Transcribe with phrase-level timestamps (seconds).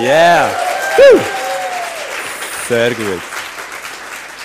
[0.00, 0.50] Yeah!
[2.68, 3.20] Sehr gut.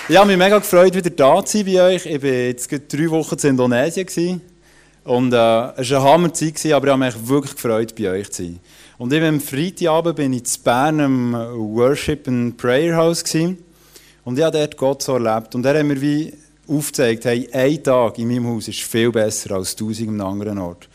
[0.08, 2.06] Ich habe mich mega gefreut, wieder da zu sein bei euch.
[2.06, 4.06] Ich war jetzt drei Wochen in Indonesien.
[4.06, 4.40] Gewesen.
[5.04, 8.44] Und äh, es war eine Hammerzeit, aber ich habe mich wirklich gefreut, bei euch zu
[8.44, 8.60] sein.
[8.98, 13.24] Und eben am Freitagabend bin ich in Bern im Worship and Prayer House.
[13.24, 13.58] Gewesen.
[14.24, 15.54] Und ich habe dort Gott so erlebt.
[15.54, 16.32] Und er hat mir wie
[16.68, 20.58] aufgezeigt, hey, ein Tag in meinem Haus ist viel besser als tausend an einem anderen
[20.58, 20.88] Ort.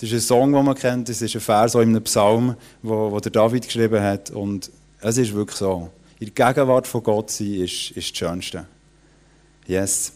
[0.00, 3.20] Das ist ein Song, den man kennt, das ist ein Vers in einem Psalm, wo,
[3.20, 4.30] der David geschrieben hat.
[4.30, 4.70] Und
[5.02, 5.90] es ist wirklich so.
[6.18, 8.66] In der Gegenwart von Gott sein ist, ist das Schönste.
[9.66, 10.12] Yes.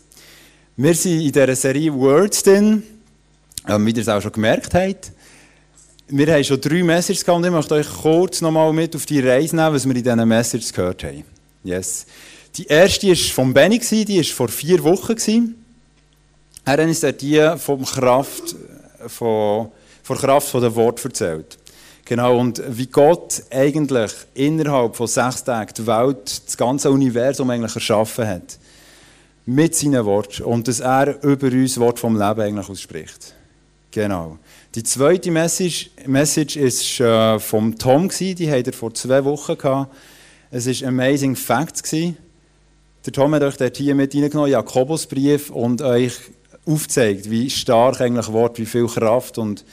[0.74, 2.82] Wir sind in dieser Serie Words drin,
[3.68, 5.12] ähm, wie ihr es auch schon gemerkt habt.
[6.08, 9.20] Wir haben schon drei Messages gehabt und ich möchte euch kurz nochmal mit auf die
[9.20, 11.24] Reise nehmen, was wir in diesen Messages gehört haben.
[11.62, 12.06] Yes.
[12.56, 15.54] Die erste war von Benny, die war vor vier Wochen.
[16.64, 18.56] Er hat uns die vom Kraft,
[19.08, 19.70] von,
[20.02, 21.58] von Kraft von der Wort erzählt.
[22.04, 27.74] Genau, und wie Gott eigentlich innerhalb von sechs Tagen die Welt, das ganze Universum eigentlich
[27.74, 28.58] erschaffen hat.
[29.46, 30.42] Mit seinen Worten.
[30.42, 33.34] Und dass er über uns Wort vom Leben eigentlich ausspricht.
[33.90, 34.38] Genau.
[34.74, 39.94] Die zweite Message, Message ist äh, vom Tom, die hat er vor zwei Wochen gehabt.
[40.50, 41.82] Es war Amazing Facts.
[41.82, 42.16] Gewesen.
[43.06, 46.14] Der Tom hat euch dort hier mit reingenommen, Jakobusbrief, und euch
[46.66, 49.64] aufgezeigt, wie stark eigentlich Wort, wie viel Kraft und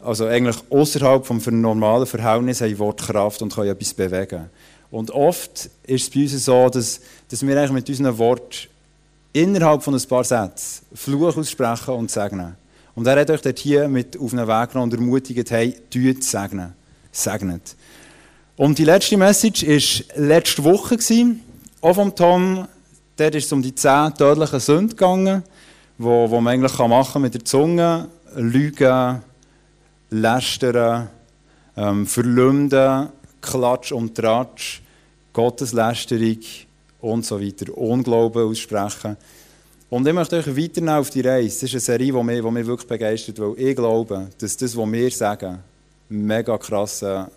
[0.00, 4.50] also eigentlich außerhalb vom normalen Verhältnis haben Wort Kraft und können etwas bewegen.
[4.90, 8.68] Und oft ist es bei uns so, dass, dass wir eigentlich mit unseren Worten
[9.32, 12.56] innerhalb von ein paar Sätzen Fluch aussprechen und segnen.
[12.94, 16.22] Und er hat euch dort hier mit auf den Weg genommen und ermutigt, hey, tut
[16.22, 16.74] segnen.
[17.10, 17.74] Segnet.
[18.56, 20.98] Und die letzte Message war letzte Woche,
[21.80, 22.68] auch vom Tom,
[23.16, 25.42] dort ist es um die zehn tödlichen Sünden gegangen,
[26.02, 29.22] wo, wo man eigentlich machen kann mit der Zunge, lügen,
[30.10, 31.08] lästern,
[31.76, 33.08] ähm, verleumden,
[33.40, 34.80] Klatsch und Tratsch,
[35.32, 36.38] Gotteslästerung
[37.00, 39.16] und so weiter, Unglauben aussprechen.
[39.90, 41.60] Und ich möchte euch weiternehmen auf die Reise.
[41.60, 44.76] Das ist eine Serie, die mich, die mich wirklich begeistert, weil ich glaube, dass das,
[44.76, 45.58] was wir sagen,
[46.08, 47.28] mega krasse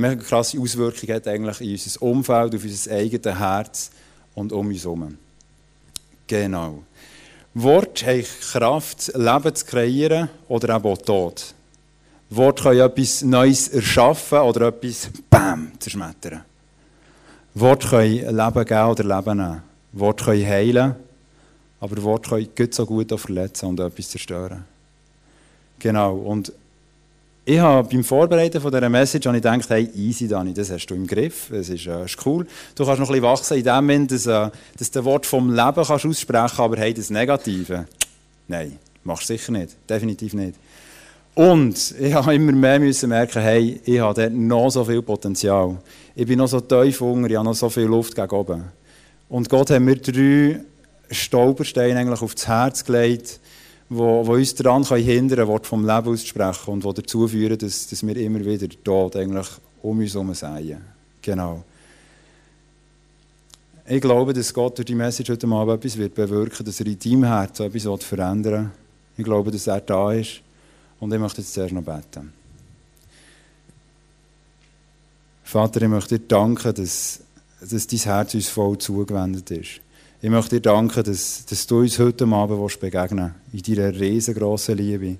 [0.00, 3.90] mega krasse Auswirkungen hat eigentlich in unser Umfeld, auf unser eigenes Herz
[4.34, 5.18] und um uns herum.
[6.26, 6.82] Genau.
[7.54, 11.54] Wort haben Kraft, Leben zu kreieren oder auch Tod.
[12.30, 16.44] Wort können etwas Neues erschaffen oder etwas BAM zerschmettern.
[17.54, 19.62] Wort können Leben geben oder Leben nehmen.
[19.92, 20.94] Wort können heilen,
[21.80, 24.64] aber Wort können so gut auch verletzen und etwas zerstören.
[25.80, 26.14] Genau.
[26.14, 26.52] Und
[27.44, 30.94] ich habe beim Vorbereiten von dieser Message ich gedacht, hey, easy, Dani, das hast du
[30.94, 32.46] im Griff, das ist, äh, ist cool.
[32.74, 35.26] Du kannst noch ein bisschen wachsen in dem Moment, dass, äh, dass du das Wort
[35.26, 37.86] vom Leben kannst aussprechen aber hey, das Negative,
[38.46, 40.56] nein, machst du sicher nicht, definitiv nicht.
[41.34, 45.78] Und ich habe immer mehr müssen merken, hey, ich habe dort noch so viel Potenzial.
[46.14, 48.64] Ich bin noch so tief unter, ich habe noch so viel Luft gegen oben.
[49.28, 50.60] Und Gott hat mir drei
[51.10, 53.40] Stolpersteine eigentlich aufs Herz gelegt,
[53.90, 57.88] wo, wo uns daran kann hindern Wort vom Leben auszusprechen und die dazu führen, dass,
[57.88, 59.48] dass wir immer wieder dort eigentlich
[59.82, 60.80] um uns herum sehen.
[61.20, 61.64] Genau.
[63.86, 66.98] Ich glaube, dass Gott durch die Message heute Abend etwas wird bewirken dass er in
[66.98, 68.70] deinem Herz etwas verändern will.
[69.18, 70.40] Ich glaube, dass er da ist.
[71.00, 72.32] Und ich möchte jetzt zuerst noch beten.
[75.42, 77.20] Vater, ich möchte dir danken, dass,
[77.60, 79.80] dass dein Herz uns voll zugewendet ist.
[80.22, 84.76] Ich möchte dir danken, dass, dass du uns heute Abend begegnen willst, in deiner riesengroßen
[84.76, 85.16] Liebe.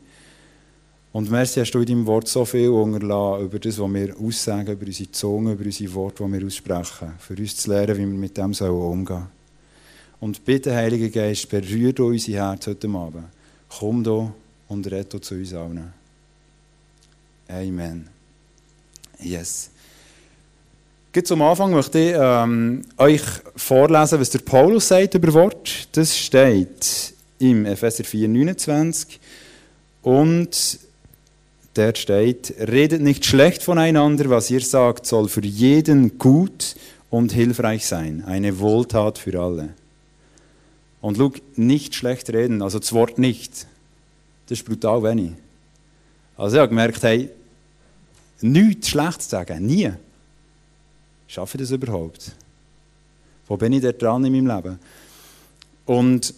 [1.12, 4.72] Und merci hast du in deinem Wort so viel unterlassen über das, was wir aussagen,
[4.72, 8.06] über unsere Zunge, über unsere Worte, die wir aussprechen, für uns zu lernen, wie wir
[8.09, 9.27] mit dem umgehen sollen.
[10.21, 13.25] Und bitte, Heiliger Geist, berühre du unser Herz heute Abend.
[13.71, 14.31] Komm da
[14.69, 15.94] und rette zu uns allen.
[17.49, 18.06] Amen.
[19.19, 19.71] Yes.
[21.12, 23.22] Geht zum Anfang möchte ich ähm, euch
[23.56, 25.88] vorlesen, was der Paulus sagt über Wort.
[25.91, 29.19] Das steht im Epheser 4, 29.
[30.03, 30.78] Und
[31.75, 36.76] der steht, redet nicht schlecht voneinander, was ihr sagt, soll für jeden gut
[37.11, 38.23] und hilfreich sein.
[38.25, 39.70] Eine Wohltat für alle.
[41.00, 43.67] Und schau, nicht schlecht reden, also das Wort nicht.
[44.46, 45.32] Das ist brutal wenig.
[46.37, 47.31] Also ich habe gemerkt, hey,
[48.43, 49.90] nichts schlecht zu sagen, nie.
[51.31, 52.32] Schaffe ich das überhaupt?
[53.47, 54.81] Wo bin ich da dran in meinem Leben?
[55.87, 56.35] Und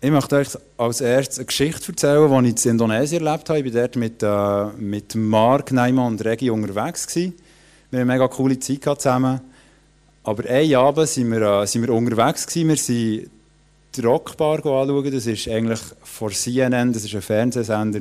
[0.00, 3.58] ich möchte euch als erstes eine Geschichte erzählen, die ich in Indonesien erlebt habe.
[3.58, 7.06] Ich war dort mit, äh, mit Mark, Neumann und Regi unterwegs.
[7.06, 7.34] Gewesen.
[7.90, 9.42] Wir haben eine mega coole Zeit zusammen.
[10.24, 12.46] Aber einen Abend sind wir, äh, sind wir unterwegs.
[12.46, 12.68] Gewesen.
[12.68, 13.30] Wir sind
[13.94, 15.12] die Rockbar anschauen.
[15.12, 18.00] Das ist eigentlich vor CNN, das ist ein Fernsehsender.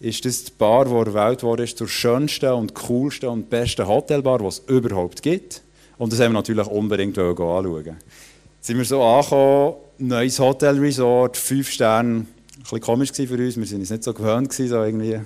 [0.00, 4.46] Ist das die Bar, die erwählt wurde, zur schönsten und coolsten und besten Hotelbar, die
[4.46, 5.62] es überhaupt gibt.
[5.98, 7.84] Und das haben wir natürlich unbedingt anschauen.
[7.84, 12.26] Jetzt sind wir so angekommen, neues Hotelresort, fünf Sterne, ein
[12.62, 15.20] bisschen komisch für uns, wir waren es nicht so gewöhnt, so irgendwie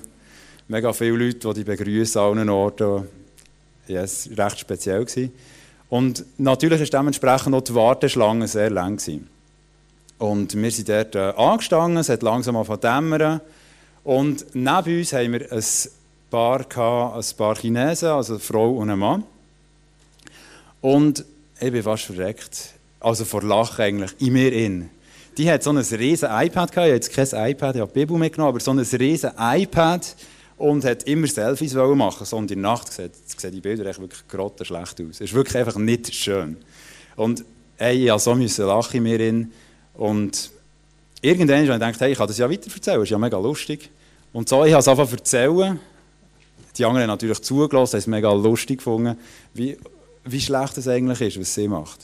[0.69, 3.07] mega viele Leute, die die begrüßen an allen Orten.
[3.87, 5.05] Ja, es war recht speziell.
[5.05, 5.33] Gewesen.
[5.91, 8.97] Und natürlich war dementsprechend auch die Warteschlange sehr lang.
[8.97, 9.29] Gewesen.
[10.19, 13.41] Und wir sind dort äh, angestanden, es hat langsam von dämmern.
[14.05, 15.65] Und neben uns haben wir ein
[16.31, 19.25] Paar, gehabt, ein Paar Chinesen, also eine Frau und ein Mann.
[20.81, 21.25] Und
[21.59, 22.75] ich bin fast verreckt.
[23.01, 24.91] Also vor Lachen eigentlich, in mir in.
[25.37, 28.17] Die hat so ein riesen iPad gehabt, ich habe jetzt kein iPad, ich habe Bibel
[28.17, 30.15] mitgenommen, aber so ein riesen iPad
[30.57, 33.11] und hat immer Selfies machen So in der Nacht sehen
[33.53, 35.07] die Bilder echt wirklich grottenschlecht aus.
[35.11, 36.59] Es ist wirklich einfach nicht schön.
[37.17, 37.45] Und
[37.79, 39.53] ey, ich so müssen lachen in mir in.
[39.95, 40.51] Und
[41.25, 43.39] irgendwann habe ich gedacht, hey, ich kann das ja weiter erzählen, das ist ja mega
[43.39, 43.91] lustig.
[44.33, 45.79] Und so, ich habe es einfach erzählen.
[46.77, 49.17] Die anderen haben natürlich zugelassen, haben es mega lustig gefunden,
[49.55, 49.79] wie,
[50.25, 52.01] wie schlecht es eigentlich ist, was sie macht.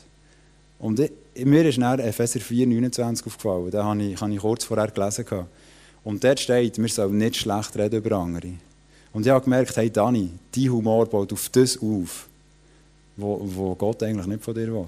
[0.79, 1.11] Und ich,
[1.45, 3.71] mir ist dann Epheser 4, 29 aufgefallen.
[3.71, 5.27] Den habe ich, habe ich kurz vorher gelesen.
[6.03, 8.53] Und dort steht, wir sollen nicht schlecht reden über andere.
[9.13, 12.29] Und ich habe gemerkt, hey Dani, dein Humor baut auf das auf,
[13.17, 14.87] wo, wo Gott eigentlich nicht von dir will.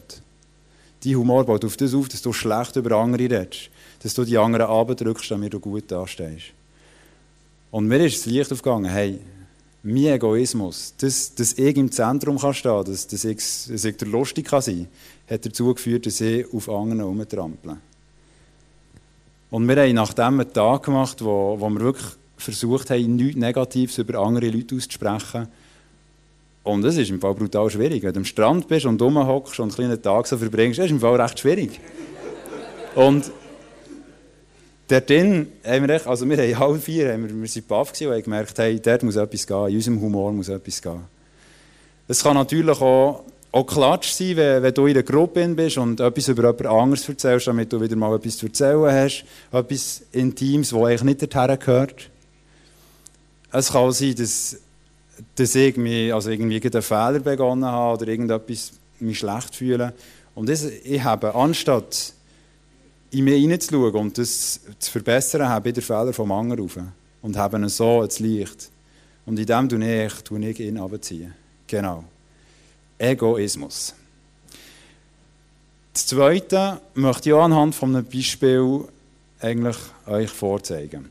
[1.04, 3.70] Dein Humor baut auf das auf, dass du schlecht über andere redest.
[4.02, 6.52] Dass du die anderen abdrückst, damit du gut dastehst.
[7.70, 9.18] Und mir ist das Licht aufgegangen, hey,
[9.82, 14.08] mein Egoismus, dass, dass ich im Zentrum kann stehen dass, dass, ich, dass ich der
[14.08, 14.86] Lustig kann sein
[15.26, 17.80] kann, hat dazu geführt, dass ich auf anderen herumtrampeln.
[19.50, 23.98] Und wir haben nachdem einen Tag gemacht, wo, wo wir wirklich versucht haben, nichts Negatives
[23.98, 25.48] über andere Leute auszusprechen.
[26.64, 28.02] Und es ist im Fall brutal schwierig.
[28.02, 30.90] Wenn du am Strand bist und rumhockst und einen kleinen Tag so verbringst, ist es
[30.90, 31.80] im Fall recht schwierig.
[32.94, 33.30] Und
[34.86, 37.92] dort drin haben wir, echt, also wir haben halb vier, haben wir, wir sind baff
[38.00, 41.00] und haben gemerkt, hey, dort muss etwas gehen, in unserem Humor muss etwas gehen.
[42.06, 46.00] Es kann natürlich auch auch Klatsch sein, wenn, wenn, du in einer Gruppe bist und
[46.00, 50.70] etwas über jemand anderes erzählst, damit du wieder mal etwas zu erzählen hast, etwas Intimes,
[50.70, 52.10] das eigentlich nicht dorthin gehört.
[53.52, 54.56] Es kann auch sein, dass,
[55.34, 59.92] dass ich mich, also irgendwie einen Fehler begonnen habe oder irgendetwas mich schlecht fühle.
[60.34, 62.14] Und das, ich habe, anstatt
[63.10, 66.78] in mich hineinzuschauen und das zu verbessern, habe ich den Fehler vom anderen rauf
[67.20, 68.70] und habe ihn so ins Licht.
[69.26, 71.34] Und in dem tue ich, tue ich ihn runterziehen.
[71.66, 72.04] Genau.
[72.98, 73.94] Egoismus.
[75.92, 78.84] Das Zweite möchte ich anhand von einem Beispiel
[79.40, 79.76] eigentlich
[80.06, 81.10] euch vorzeigen.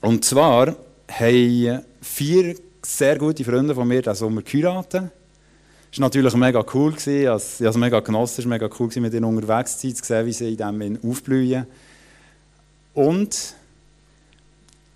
[0.00, 0.76] Und zwar
[1.08, 2.54] haben vier
[2.84, 5.10] sehr gute Freunde von mir diesen Sommer geheiratet.
[5.92, 6.94] Es war natürlich mega cool.
[6.96, 8.40] Ich habe es mega genossen.
[8.40, 11.10] Es war mega cool, mit ihnen unterwegs zu sein, zu sehen, wie sie in diesem
[11.10, 11.66] aufblühen.
[12.94, 13.54] Und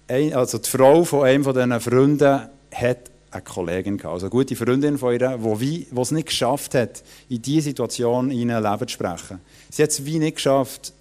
[0.09, 2.99] also die Frau von einem von diesen Freunden hat
[3.31, 7.62] eine Kollegin also eine gute Freundin von ihr, die es nicht geschafft hat, in diese
[7.62, 9.41] Situation in ein Leben zu sprechen.
[9.71, 10.93] Sie hat es wie nicht geschafft,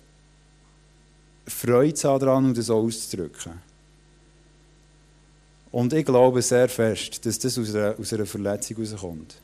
[1.48, 3.54] Freude daran und das auszudrücken.
[5.75, 9.36] Und ich glaube sehr fest, dass das aus einer, aus einer Verletzung herauskommt.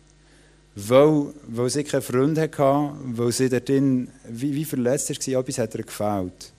[0.75, 5.75] Weil, weil sie keinen Freund hatte, weil sie dort wie, wie verletzt war, etwas hat
[5.75, 6.54] ihr gefällt,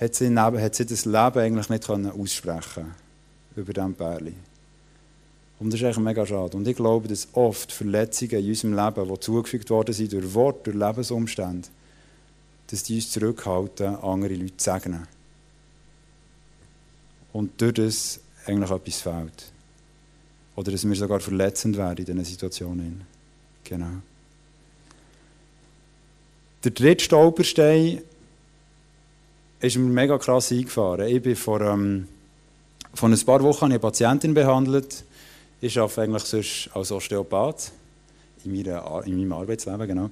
[0.00, 2.94] hat sie, hat sie das Leben eigentlich nicht aussprechen
[3.56, 4.36] über diesem Pärchen.
[5.60, 6.56] Und das ist eigentlich mega schade.
[6.56, 10.72] Und ich glaube, dass oft Verletzungen in unserem Leben, die zugefügt worden sind durch Worte,
[10.72, 11.68] durch Lebensumstände,
[12.68, 15.06] dass die uns zurückhalten, andere Leute zu segnen.
[17.34, 19.52] Und durch das eigentlich etwas fehlt.
[20.56, 23.02] Oder dass wir sogar verletzend werden in diesen Situationen.
[23.64, 24.02] Genau.
[26.64, 28.02] Der dritte Stolperstein
[29.60, 31.08] ist mir mega krass eingefahren.
[31.08, 32.06] Ich bin vor, ähm,
[32.94, 35.04] vor ein paar Wochen eine Patientin behandelt
[35.62, 37.70] ich arbeite eigentlich sonst als Osteopath
[38.44, 40.10] in, meiner, in meinem Arbeitsleben, genau.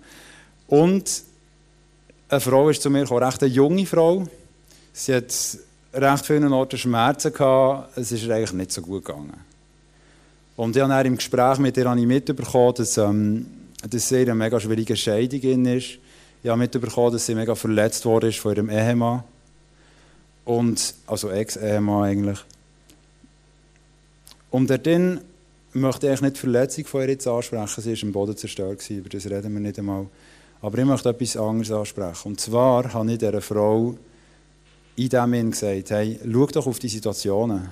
[0.68, 1.24] Und
[2.28, 4.28] eine Frau ist zu mir gekommen, recht eine junge Frau.
[4.92, 5.34] Sie hat
[5.92, 7.96] recht vielen Orten Schmerzen gehabt.
[7.96, 9.32] Es ist eigentlich nicht so gut gegangen.
[10.56, 13.46] Und ich habe im Gespräch mit ihr mitbekommen, dass, ähm,
[13.88, 15.98] dass sie in einer mega schwierigen Scheidung ist.
[16.42, 19.22] Ich habe mitbekommen, dass sie mega verletzt wurde von ihrem Ehemann.
[20.44, 22.38] Und, also Ex-Ehemann eigentlich.
[24.50, 25.20] Und dann
[25.72, 27.82] möchte eigentlich nicht die Verletzung von ihr jetzt ansprechen.
[27.82, 30.06] Sie war im Boden zerstört, über das reden wir nicht einmal.
[30.60, 32.28] Aber ich möchte etwas anderes ansprechen.
[32.28, 33.94] Und zwar habe ich dieser Frau
[35.04, 37.68] in dem Sinn gesagt, hey, schau doch auf die Situationen.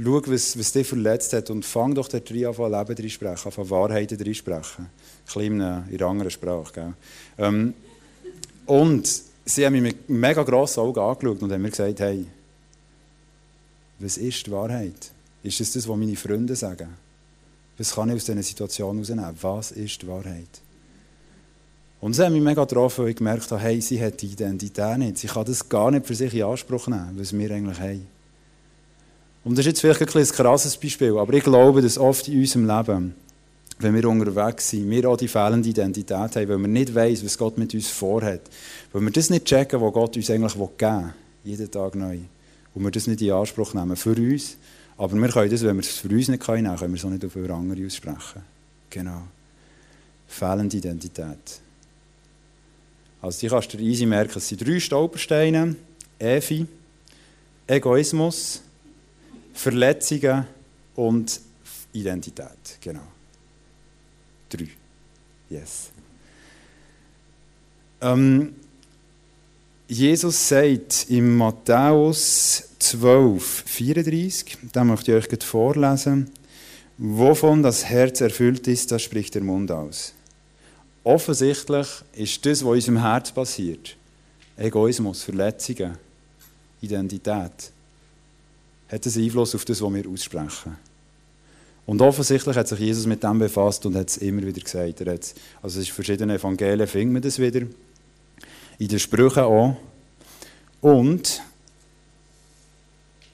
[0.00, 3.52] Schau, was, was dich verletzt hat und fang doch dort rein an, Leben drin sprechen,
[3.56, 4.84] an Wahrheiten drin sprechen.
[4.84, 4.90] Ein
[5.24, 6.72] bisschen in einer anderen Sprache.
[6.72, 6.94] Gell?
[7.38, 7.74] Ähm,
[8.66, 12.26] und sie haben mich mit mega grossen Augen angeschaut und haben mir gesagt, hey,
[14.00, 15.10] Was ist die Wahrheit?
[15.42, 16.88] Ist es das, was meine Freunde sagen?
[17.78, 19.36] Was kann ich aus dieser Situation herausnehmen?
[19.40, 20.60] Was ist die Wahrheit?
[22.00, 24.98] Und sie haben mich mega getroffen, weil ich gemerkt habe, hey, sie hat die Identität
[24.98, 25.18] nicht.
[25.18, 28.06] Sie kann das gar nicht für sich in Anspruch nehmen, was wir eigentlich haben.
[29.44, 32.38] Und das ist jetzt vielleicht ein, ein krasses Beispiel, aber ich glaube, dass oft in
[32.38, 33.14] unserem Leben,
[33.78, 37.38] wenn wir unterwegs sind, wir auch die fehlende Identität haben, weil wir nicht wissen, was
[37.38, 38.42] Gott mit uns vorhat.
[38.92, 41.12] Weil wir das nicht checken, was Gott uns eigentlich geben will,
[41.44, 42.18] jeden Tag neu.
[42.74, 44.56] Und wir das nicht in Anspruch nehmen für uns.
[44.96, 47.10] Aber wir können das, wenn wir es für uns nicht können, können wir es auch
[47.10, 48.42] nicht für andere aussprechen.
[48.90, 49.22] Genau.
[50.26, 51.60] Fehlende Identität.
[53.20, 55.76] Also die kannst du easy merken, es sind drei Stolpersteine.
[56.18, 56.66] Evi,
[57.66, 58.62] Egoismus,
[59.54, 60.46] Verletzungen
[60.94, 61.40] und
[61.92, 62.78] Identität.
[62.80, 63.06] Genau.
[64.48, 64.68] Drei.
[65.50, 65.90] Yes.
[68.00, 68.54] Ähm,
[69.88, 76.30] Jesus sagt in Matthäus 12, 34, da möchte ich euch vorlesen,
[76.98, 80.12] wovon das Herz erfüllt ist, das spricht der Mund aus.
[81.04, 83.96] Offensichtlich ist das, was in unserem Herz passiert,
[84.56, 85.96] Egoismus, Verletzungen,
[86.80, 87.72] Identität,
[88.90, 90.76] hat einen Einfluss auf das, was wir aussprechen.
[91.86, 95.00] Und offensichtlich hat sich Jesus mit dem befasst und hat es immer wieder gesagt.
[95.00, 97.66] Er hat, also in verschiedenen Evangelien findet man das wieder,
[98.78, 99.76] in den Sprüchen auch.
[100.82, 101.40] Und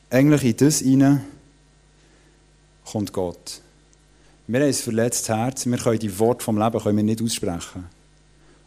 [0.08, 1.24] eigentlich in das hinein
[2.84, 3.60] kommt Gott.
[4.46, 7.86] Wir haben ein verletztes Herz, wir können die Worte vom Leben können wir nicht aussprechen.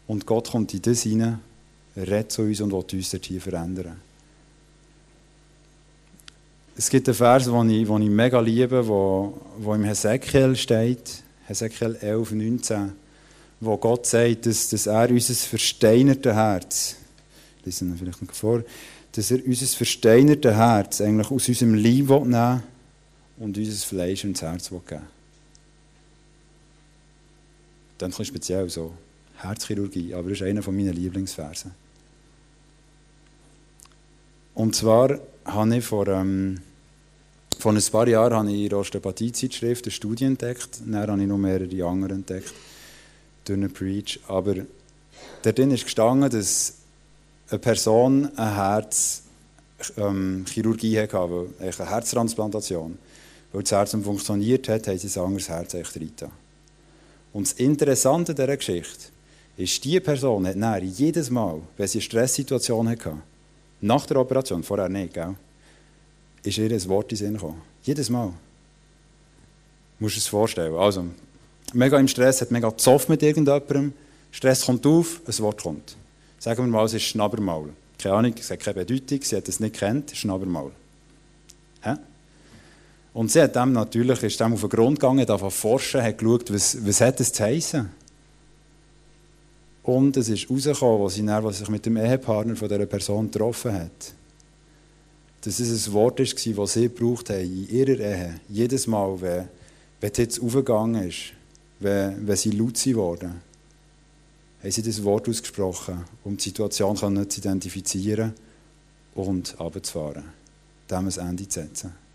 [0.07, 1.39] Und Gott kommt in das hinein,
[1.95, 3.97] redet zu uns und will uns hier verändern.
[6.75, 11.95] Es gibt einen Vers, den ich, den ich mega liebe, wo im Hesekiel steht, Hesekiel
[12.01, 12.91] 11, 19,
[13.59, 16.95] wo Gott sagt, dass, dass er unser versteinertes Herz,
[17.65, 18.63] lese vielleicht noch vor,
[19.11, 22.61] dass er unser versteinertes Herz eigentlich aus unserem Leib nehmen will
[23.39, 25.16] und unser Fleisch ins Herz geben will.
[27.97, 28.93] Dann ein speziell so.
[29.37, 31.71] Herzchirurgie, aber das ist einer meiner Lieblingsversen.
[34.55, 36.59] Und zwar habe ich vor, ähm,
[37.59, 40.81] vor ein paar Jahren habe ich in der Osteopathie-Zeitschrift eine Studie entdeckt.
[40.83, 42.53] Dann habe ich noch mehrere andere entdeckt
[43.45, 44.19] durch einen Preach.
[44.27, 44.55] Aber
[45.43, 46.73] darin ist gestanden, dass
[47.49, 52.97] eine Person eine Herzchirurgie ähm, hatte, eine Herztransplantation.
[53.53, 56.31] Weil das Herz funktioniert hat, haben sie ein anderes Herz echt rein.
[57.37, 59.09] Und das Interessante dieser Geschichte
[59.57, 63.13] ist, diese Person hat dann jedes Mal, wenn sie eine Stresssituation hatte,
[63.79, 65.35] nach der Operation, vorher nicht, gell,
[66.41, 67.61] ist ihr ein Wort in den Sinn gekommen.
[67.83, 68.29] Jedes Mal.
[68.29, 68.33] Du
[70.03, 70.73] musst es vorstellen.
[70.73, 71.05] Also,
[71.73, 73.93] mega im Stress, hat mega Zoff mit irgendjemandem,
[74.31, 75.95] Stress kommt auf, ein Wort kommt.
[76.39, 77.69] Sagen wir mal, es ist Schnabbermaul.
[77.99, 80.71] Keine Ahnung, es hat keine Bedeutung, sie hat es nicht kennt, Schnabbermaul.
[81.81, 81.97] Hä?
[83.17, 86.53] Und sie hat dem natürlich, ist dem auf den Grund gegangen, hat forschen, hat geschaut,
[86.53, 87.89] was, was hat es zu heissen.
[89.81, 93.31] Und es ist herausgekommen, als sie, dann, was sich mit dem Ehepartner von dieser Person
[93.31, 94.13] getroffen hat,
[95.41, 98.39] dass es ein Wort war, das sie gebraucht haben in ihrer Ehe.
[98.49, 99.47] Jedes Mal, wenn,
[99.99, 101.33] wenn es jetzt aufgegangen ist,
[101.79, 103.41] wenn, wenn sie laut geworden
[104.61, 108.35] haben sie das Wort ausgesprochen, um die Situation zu identifizieren
[109.15, 110.25] und runterzufahren,
[110.87, 112.06] dem ein Ende zu setzen.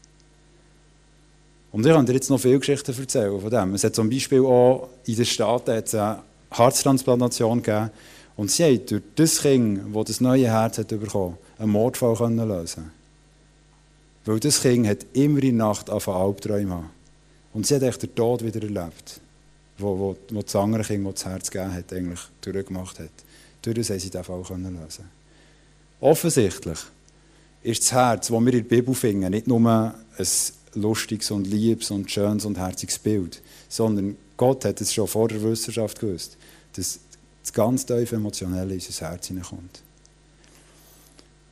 [1.73, 3.75] Und ich kann dir jetzt noch viele Geschichten erzählen von dem.
[3.75, 6.19] Es hat zum Beispiel auch in den Staaten eine
[6.51, 7.91] Herztransplantation gegeben.
[8.37, 12.47] Und sie haben durch das Kind, das das neue Herz hat bekommen einen Mordfall können
[12.47, 12.91] lösen
[14.25, 16.91] Weil das Kind hat immer in der Nacht auf Albträume haben.
[17.55, 19.21] Und sie hat echt den Tod wieder erlebt,
[19.79, 23.11] wo, wo, wo das andere Kind, das das Herz gegeben hat, eigentlich durchgemacht hat.
[23.63, 25.05] Durch das haben sie diesen Fall können lösen
[26.01, 26.79] Offensichtlich
[27.63, 29.95] ist das Herz, das wir in der Bibel finden, nicht nur ein
[30.75, 35.43] lustiges und liebes und schönes und herziges Bild, sondern Gott hat es schon vor der
[35.43, 36.37] Wissenschaft gewusst,
[36.75, 37.01] dass
[37.43, 39.83] das ganz tief Emotionelle in unser Herz hineinkommt.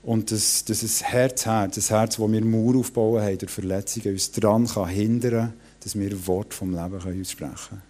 [0.03, 4.31] Und dass, dass ein Herzherz, ein Herz, das wir Mauer aufbauen haben durch Verletzungen, uns
[4.33, 7.83] daran kann hindern dass wir Wort vom Leben aussprechen können.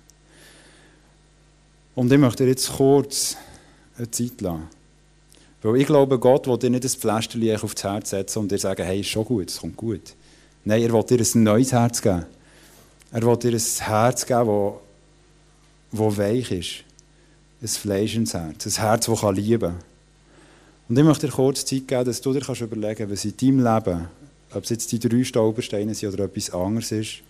[1.94, 3.36] Und ich möchte jetzt kurz
[3.98, 4.68] eine Zeit lassen.
[5.62, 8.58] Weil ich glaube, Gott will dir nicht ein Pflasterchen auf das Herz setzen und dir
[8.58, 10.14] sagen, hey, ist schon gut, es kommt gut.
[10.64, 12.26] Nein, er will dir ein neues Herz geben.
[13.12, 14.72] Er will dir ein Herz geben,
[15.92, 16.84] das weich ist.
[17.62, 18.66] Ein Fleisch ins Herz.
[18.66, 19.90] Ein Herz, das lieben kann.
[20.88, 23.36] Und ich möchte dir kurz Zeit geben, dass du dir kannst überlegen kannst, was in
[23.36, 24.08] deinem Leben,
[24.52, 27.22] ob es jetzt die drei Stolpersteine sind oder etwas anderes ist,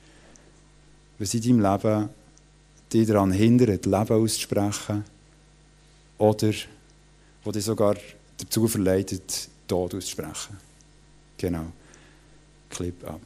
[1.19, 2.09] was in deinem Leben
[2.93, 5.05] dich daran hindert, Leben auszusprechen
[6.19, 6.53] oder
[7.45, 7.97] wo dich sogar
[8.39, 10.57] dazu verleitet, Tod auszusprechen.
[11.37, 11.67] Genau.
[12.71, 13.21] Clip ab.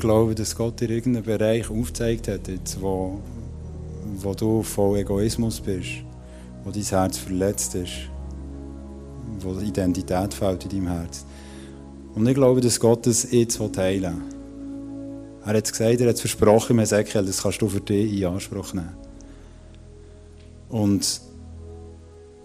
[0.00, 3.20] Ich glaube, dass Gott dir irgendeinen Bereich aufgezeigt hat, jetzt, wo,
[4.16, 5.90] wo du voll Egoismus bist,
[6.64, 8.08] wo dein Herz verletzt ist,
[9.40, 11.26] wo die Identität fehlt in deinem Herz.
[12.14, 15.44] Und ich glaube, dass Gott das jetzt heilen will.
[15.44, 18.22] Er hat es gesagt, er hat es versprochen im Ezekiel, das kannst du für dich
[18.22, 18.96] in Anspruch nehmen.
[20.70, 21.20] Und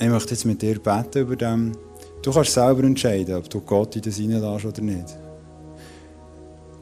[0.02, 1.72] ich möchte jetzt mit dir beten über dem.
[2.22, 5.25] Du kannst selber entscheiden, ob du Gott in das reinlässt oder nicht.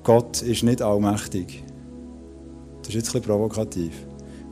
[0.04, 1.64] Gott ist nicht allmächtig.
[2.80, 3.94] Das ist jetzt ein bisschen provokativ.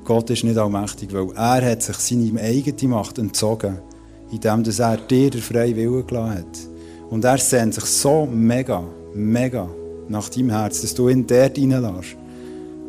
[0.05, 3.79] Gott ist nicht allmächtig, weil er hat sich seine eigene Macht entzogen,
[4.31, 6.59] indem er dir den freien Willen gelassen hat.
[7.09, 8.83] Und er sehnt sich so mega,
[9.13, 9.67] mega
[10.07, 12.15] nach deinem Herz, dass du ihn dort reinlässt,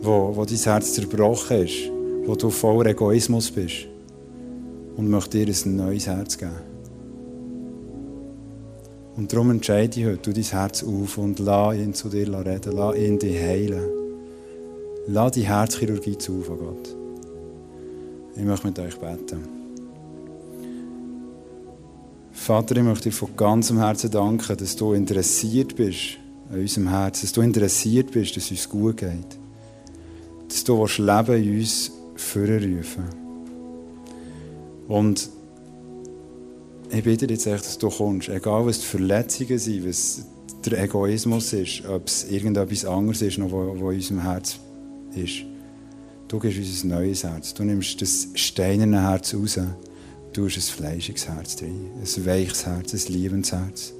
[0.00, 1.92] wo, wo dein Herz zerbrochen ist
[2.24, 3.86] wo du voller Egoismus bist
[4.96, 6.71] und möchte dir ein neues Herz geben.
[9.16, 12.72] Und darum entscheide ich heute, du dein Herz auf und lass ihn zu dir reden,
[12.72, 13.88] lass ihn dich heilen.
[15.06, 16.96] Lass die Herzchirurgie zu von Gott.
[18.36, 19.40] Ich möchte mit euch beten.
[22.32, 26.18] Vater, ich möchte dir von ganzem Herzen danken, dass du interessiert bist
[26.50, 29.38] an unserem Herz, dass du interessiert bist, dass es uns gut geht.
[30.48, 33.04] Dass du willst Leben in uns vorrufen
[34.88, 35.28] Und
[36.92, 40.26] ich bitte dich echt, dass du kommst, egal was die Verletzungen sind, was
[40.64, 44.58] der Egoismus ist, ob es irgendetwas anderes ist, noch, was in unserem Herz
[45.14, 45.44] ist.
[46.28, 47.54] Du gibst uns ein neues Herz.
[47.54, 49.58] Du nimmst das steinerne Herz raus.
[50.32, 51.90] Du hast ein fleischiges Herz drin.
[51.98, 53.92] Ein weiches Herz, ein liebendes Herz.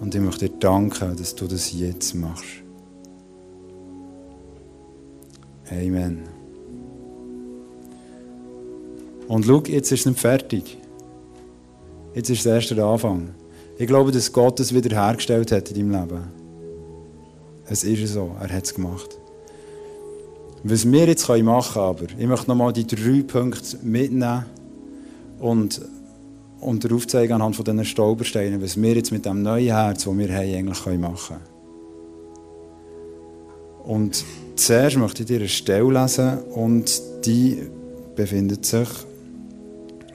[0.00, 2.44] Und ich möchte dir danken, dass du das jetzt machst.
[5.70, 6.22] Amen.
[9.28, 10.78] Und schau, jetzt ist es nicht fertig.
[12.14, 13.30] Jetzt ist es erst der Anfang.
[13.78, 16.22] Ich glaube, dass Gott es wiederhergestellt hat in deinem Leben.
[17.66, 19.18] Es ist so, er hat es gemacht.
[20.64, 24.44] Was wir jetzt machen können, aber, ich möchte nochmal die drei Punkte mitnehmen
[25.40, 25.80] und,
[26.60, 30.18] und dir aufzeigen anhand von diesen Stolpersteinen, was wir jetzt mit dem neuen Herz, das
[30.18, 31.52] wir haben, eigentlich machen können.
[33.84, 37.62] Und zuerst möchte ich dir eine Stelle lesen und die
[38.14, 38.88] befindet sich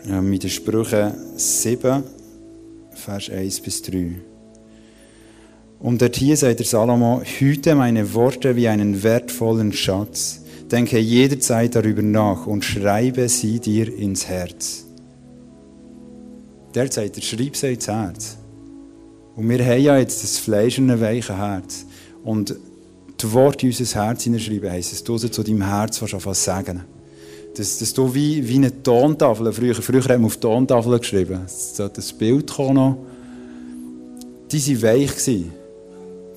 [0.10, 2.04] ähm, in den Sprüchen 7,
[2.91, 4.15] Vers 1 bis 3.
[5.80, 10.41] Und dort hier sagt der Salomo, hüte meine Worte wie einen wertvollen Schatz.
[10.72, 14.86] Denke jederzeit darüber nach und schreibe sie dir ins Herz.
[16.74, 18.38] Der sagt, er schreib sie ins Herz.
[19.36, 21.86] Und wir haben ja jetzt das Fleisch und ein weiches Herz.
[22.24, 22.56] Und
[23.22, 26.84] die Worte in unser Herz hineinschreiben, heisst es, du zu deinem Herz fast sagen.
[27.58, 31.76] Dass, dass du wie, wie eine Tontafel, früher, früher haben wir auf Tontafel geschrieben, es
[31.76, 32.98] sollte ein Bild kommen noch.
[34.52, 35.15] Die waren weich.
[35.15, 35.54] Gewesen.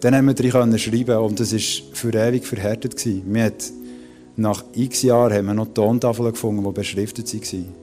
[0.00, 1.60] Dann haben wir drin schreiben und das war
[1.92, 2.96] für ewig verhärtet.
[2.96, 3.22] Gewesen.
[3.26, 3.70] Wir hat,
[4.36, 7.74] nach x Jahren haben wir noch Tontafeln gefunden, die beschriftet waren.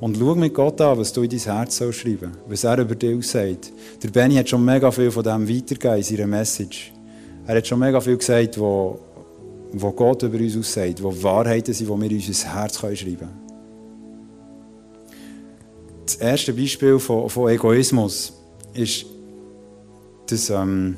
[0.00, 2.94] Und schau mit Gott an, was du in dein Herz sollst schreiben was er über
[2.94, 3.72] dich aussagt.
[4.02, 6.92] Der Benny hat schon mega viel von dem weitergegeben in seiner Message.
[7.46, 8.98] Er hat schon mega viel gesagt, wo,
[9.72, 13.48] wo Gott über uns aussagt, wo Wahrheiten sind, die wir in unser Herz schreiben können.
[16.06, 18.32] Das erste Beispiel von, von Egoismus
[18.72, 19.04] ist,
[20.26, 20.96] dass, ähm,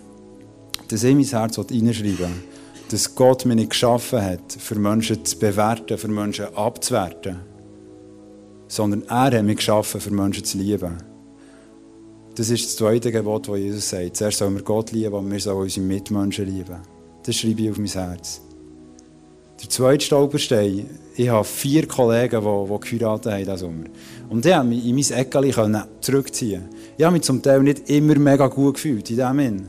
[0.88, 2.28] dass ich mein Herz hineinschreiben will.
[2.90, 7.50] Dass Gott mich nicht geschaffen hat, für Menschen zu bewerten, für Menschen abzuwerten
[8.70, 10.96] sondern er hat mich geschaffen, für Menschen zu lieben.
[12.36, 14.16] Das ist das zweite Gebot, das Jesus sagt.
[14.16, 16.76] Zuerst sollen wir Gott lieben, aber wir sollen unsere Mitmenschen lieben.
[17.24, 18.40] Das schreibe ich auf mein Herz.
[19.62, 23.84] Der zweite Stolperstein, ich habe vier Kollegen, die, die geheiratet haben diesen Sommer.
[24.28, 28.18] Und die haben mich in mein Eckchen zurückziehen Ich habe mich zum Teil nicht immer
[28.18, 29.68] mega gut gefühlt in dem Sinn.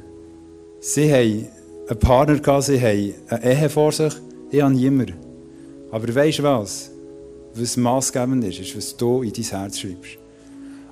[0.80, 1.48] Sie haben
[1.90, 4.14] einen Partner sie haben eine Ehe vor sich,
[4.50, 5.16] ich habe niemanden.
[5.92, 6.92] Aber weißt du was?
[7.54, 10.18] was maßgebend ist, ist, was du in dein Herz schreibst.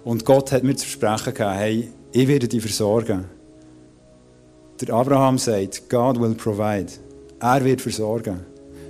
[0.03, 3.25] Und Gott hat mir zu versprechen gehabt, hey, ich werde dich versorgen.
[4.81, 6.91] Der Abraham sagt, God will provide.
[7.39, 8.45] Er wird versorgen.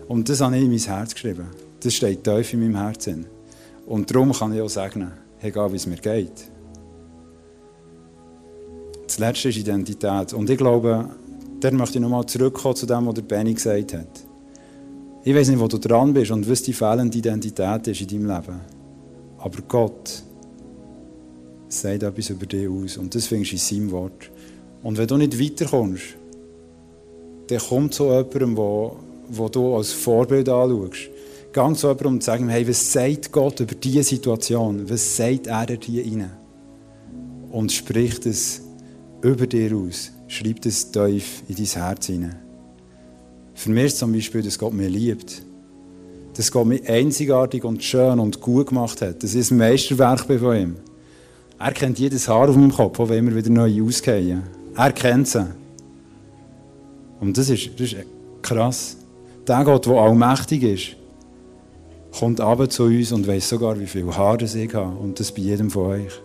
[0.10, 1.46] Und das habe ich in mein Herz geschrieben.
[1.82, 3.28] Das steht tief in meinem Herzen.
[3.86, 6.50] Und darum kann ich auch sagen, egal wie es mir geht.
[9.06, 10.34] Das Letzte ist Identität.
[10.34, 11.10] Und ich glaube,
[11.60, 14.26] da möchte ich nochmal zurückkommen zu dem, was der Benny gesagt hat.
[15.24, 18.36] Ich weiß nicht, wo du dran bist und was die fehlende Identität ist in deinem
[18.36, 18.60] Leben.
[19.38, 20.24] Aber Gott
[21.68, 22.98] sagt etwas über dich aus.
[22.98, 24.32] Und das findest du in seinem Wort.
[24.82, 26.16] Und wenn du nicht weiterkommst,
[27.46, 28.98] dann kommt zu jemandem, wo,
[29.30, 31.10] wo du als Vorbild anschaust.
[31.52, 34.90] Gang zu jemandem und sag ihm, hey, was sagt Gott über diese Situation?
[34.90, 36.30] Was sagt er dir rein?
[37.52, 38.62] Und spricht es
[39.22, 40.12] über dir aus.
[40.28, 42.36] Schreib es tief in dein Herz hinein.
[43.56, 45.42] Für mich ist zum Beispiel, dass Gott mich liebt.
[46.36, 49.24] Dass Gott mich einzigartig und schön und gut gemacht hat.
[49.24, 50.76] Das ist ein Meisterwerk von ihm.
[51.58, 54.44] Er kennt jedes Haar auf meinem Kopf, auch wenn wir wieder neu ausgehen.
[54.78, 55.46] Er kennt sie.
[57.20, 58.06] Und das ist, das ist
[58.42, 58.96] krass.
[59.50, 60.96] Der Gott, der allmächtig ist,
[62.20, 64.96] kommt ab zu uns und weiß sogar, wie viel Haar ich habe.
[64.96, 66.22] Und das bei jedem von euch.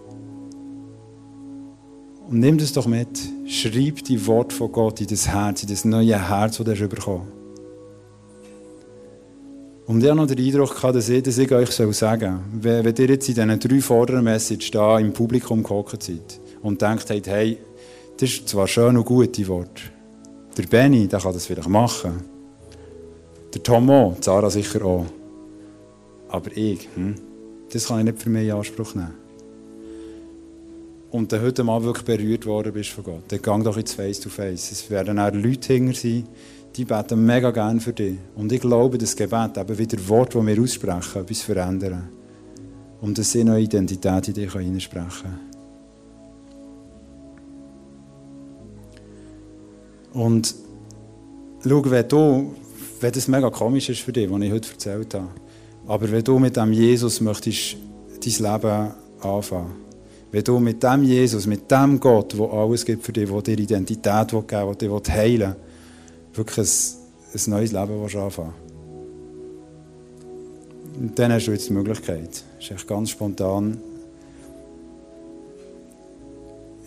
[2.28, 3.08] Und nimm das doch mit.
[3.46, 7.32] Schreib die Worte von Gott in das Herz, in das neue Herz, das du bekommen
[9.86, 12.94] Und ich habe noch den Eindruck dass ich, dass ich euch sagen soll, wenn, wenn
[12.94, 17.56] ihr jetzt in diesen drei vorderen Messages da im Publikum gehockt seid und denkt, hey,
[18.20, 19.82] das ist zwar schön und gut, die Worte.
[20.58, 22.33] Der Benny, der kann das vielleicht machen.
[23.54, 25.06] Der Tom auch, Sarah sicher auch.
[26.28, 27.14] Aber ich, hm,
[27.72, 29.14] das kann ich nicht für mich in Anspruch nehmen.
[31.12, 34.72] Und dann heute mal wirklich berührt worden bist von Gott, dann gang doch ins Face-to-Face.
[34.72, 36.24] Es werden auch Leute hinter sein,
[36.74, 38.16] die beten mega gerne für dich.
[38.34, 42.08] Und ich glaube, das Gebet, eben wieder Wort, das wir aussprechen, etwas verändern.
[43.00, 45.40] Und dass sie neue Identität in dich hineinsprechen können.
[50.14, 50.54] Und
[51.62, 52.54] schau, wenn du,
[53.04, 55.28] wenn das mega komisch ist für dich, was ich heute erzählt habe,
[55.86, 57.76] aber wenn du mit dem Jesus möchtest
[58.24, 59.72] dein Leben anfangen,
[60.32, 63.58] wenn du mit dem Jesus, mit dem Gott, der alles gibt für dich, der dir
[63.58, 65.56] Identität geben will, der dir heilen will,
[66.32, 68.54] wirklich ein, ein neues Leben anfangen
[70.98, 72.42] Und dann hast du jetzt die Möglichkeit.
[72.56, 73.82] Das ist echt ganz spontan.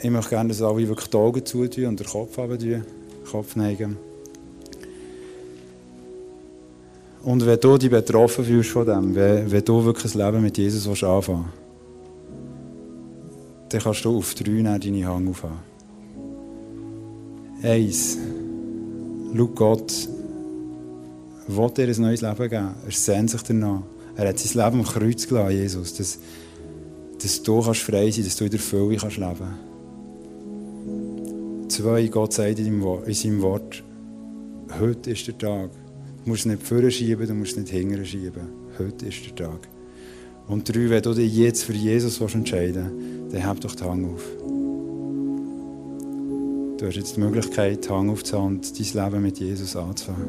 [0.01, 2.85] Ich möchte gerne, dass alle wirklich die Augen zutun und den Kopf haben,
[3.29, 4.06] Kopf neigen.
[7.27, 10.57] Und wenn du dich betroffen fühlst von dem, wenn, wenn du wirklich ein Leben mit
[10.57, 11.43] Jesus anfangen
[13.67, 15.59] willst, dann kannst du auf drei deine Hand aufhaben.
[17.61, 18.17] Eins.
[19.35, 20.07] Schau Gott
[21.47, 22.75] will dir ein neues Leben geben.
[22.85, 23.81] Er sehnt sich danach.
[24.15, 25.95] Er hat sein Leben am Kreuz gelassen, Jesus.
[25.95, 26.19] Dass,
[27.21, 29.67] dass du kannst frei sein dass du in der Fülle kannst leben
[31.67, 33.83] Zwei, Gott sagt in seinem Wort,
[34.79, 35.71] heute ist der Tag.
[36.27, 38.49] Du musst nicht vorne schieben, du musst nicht hinten schieben.
[38.77, 39.65] Heute ist der Tag.
[40.49, 44.05] Und drei, wenn du dich jetzt für Jesus entscheiden willst, dann hab doch die Hand
[44.05, 44.25] auf.
[46.77, 50.27] Du hast jetzt die Möglichkeit, die Hand aufzuhaben und dein Leben mit Jesus anzufangen.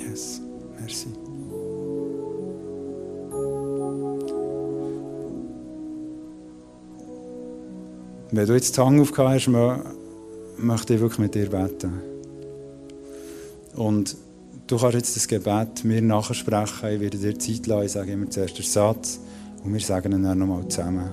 [0.00, 0.40] Yes,
[0.80, 1.06] merci.
[8.32, 9.97] Wenn du jetzt die Hand aufgehauen hast,
[10.58, 11.92] möchte ich wirklich mit dir beten.
[13.74, 14.16] Und
[14.66, 16.88] du kannst jetzt das Gebet mir nachsprechen.
[16.90, 17.86] Ich werde dir Zeit lassen.
[17.86, 19.20] Ich sage immer zuerst den Satz
[19.64, 21.10] und wir sagen ihn dann nochmal zusammen.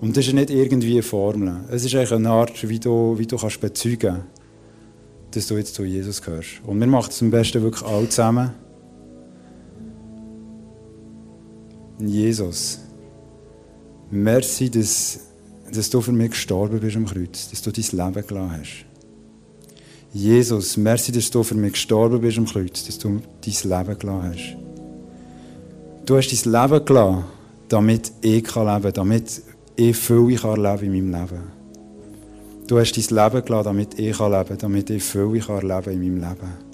[0.00, 1.64] Und das ist nicht irgendwie eine Formel.
[1.70, 4.24] Es ist eigentlich eine Art, wie du, wie du kannst bezeugen
[5.36, 6.62] dass du jetzt zu Jesus gehörst.
[6.64, 8.50] Und wir machen es am besten wirklich alle zusammen.
[11.98, 12.80] Jesus,
[14.10, 15.20] merci, dass,
[15.74, 18.84] dass du für mich gestorben bist am Kreuz, dass du dein Leben gelassen hast.
[20.12, 24.32] Jesus, merci, dass du für mich gestorben bist am Kreuz, dass du dein Leben gelassen
[24.32, 24.56] hast.
[26.06, 27.24] Du hast dein Leben gelassen,
[27.68, 29.42] damit ich leben kann, damit
[29.76, 31.42] ich Fülle kann leben in meinem Leben.
[32.66, 36.00] Du hast dein Leben gelassen, damit ich leben kann, damit ich Fülle kann leben in
[36.00, 36.66] meinem Leben.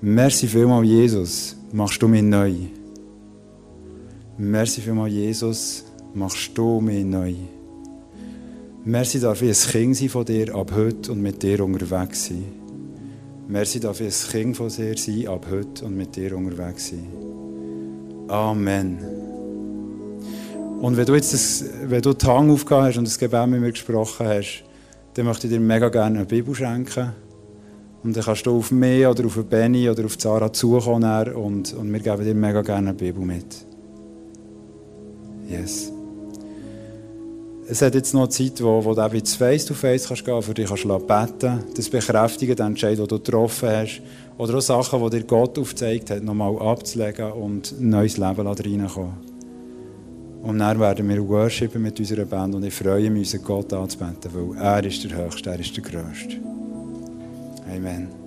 [0.00, 2.54] Merci vielmals, Jesus, machst du mich neu.
[4.38, 5.84] Merci vielmals, Jesus,
[6.14, 7.34] machst du mich neu.
[8.84, 12.44] Merci darf ich ein Kind sein von dir ab heute und mit dir unterwegs sein.
[13.48, 17.06] Merci darf ich ein Kind von dir sein ab heute und mit dir unterwegs sein.
[18.28, 18.98] Amen.
[20.80, 23.60] Und wenn du jetzt das, wenn du die Hand aufgehauen hast und das Gebet mit
[23.60, 24.64] mir gesprochen hast,
[25.14, 27.12] dann möchte ich dir mega gerne eine Bibel schenken.
[28.02, 31.92] Und dann kannst du auf mich oder auf Benny oder auf Zara zukommen und, und
[31.92, 33.66] wir geben dir mega gerne eine Bibel mit.
[35.50, 35.92] Yes.
[37.70, 40.66] Es hat jetzt noch Zeit, wo, wo du eben ins Face-to-Face kannst gehen für dich
[40.66, 44.02] kannst beten Das bekräftigen, den Entscheid, den du getroffen hast.
[44.38, 49.12] Oder auch Sachen, die dir Gott aufgezeigt hat, nochmal abzulegen und ein neues Leben reinkommen.
[50.42, 54.32] Und dann werden wir worshipen mit unserer Band und ich freue mich, unseren Gott anzubeten,
[54.34, 56.36] weil er ist der Höchste, er ist der Größte.
[57.72, 58.19] Amen.